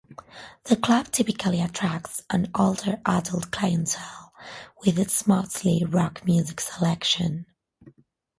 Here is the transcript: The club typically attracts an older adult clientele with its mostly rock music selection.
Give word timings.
The 0.63 0.77
club 0.77 1.11
typically 1.11 1.61
attracts 1.61 2.23
an 2.31 2.49
older 2.55 2.99
adult 3.05 3.51
clientele 3.51 4.33
with 4.83 4.97
its 4.97 5.27
mostly 5.27 5.83
rock 5.85 6.25
music 6.25 6.59
selection. 6.59 7.45